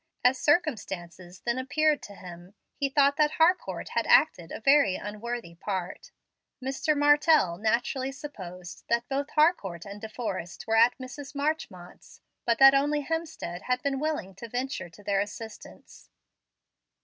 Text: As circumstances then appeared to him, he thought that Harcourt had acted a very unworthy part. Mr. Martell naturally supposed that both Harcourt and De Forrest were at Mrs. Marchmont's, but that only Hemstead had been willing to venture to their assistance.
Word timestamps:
As 0.23 0.39
circumstances 0.39 1.41
then 1.41 1.59
appeared 1.59 2.01
to 2.01 2.15
him, 2.15 2.55
he 2.73 2.89
thought 2.89 3.17
that 3.17 3.33
Harcourt 3.33 3.89
had 3.89 4.07
acted 4.07 4.51
a 4.51 4.59
very 4.59 4.95
unworthy 4.95 5.53
part. 5.53 6.09
Mr. 6.59 6.97
Martell 6.97 7.59
naturally 7.59 8.11
supposed 8.11 8.83
that 8.89 9.07
both 9.09 9.29
Harcourt 9.29 9.85
and 9.85 10.01
De 10.01 10.09
Forrest 10.09 10.65
were 10.65 10.75
at 10.75 10.97
Mrs. 10.97 11.35
Marchmont's, 11.35 12.19
but 12.47 12.57
that 12.57 12.73
only 12.73 13.01
Hemstead 13.03 13.61
had 13.65 13.83
been 13.83 13.99
willing 13.99 14.33
to 14.33 14.49
venture 14.49 14.89
to 14.89 15.03
their 15.03 15.19
assistance. 15.19 16.09